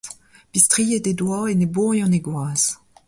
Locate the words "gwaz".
2.25-2.61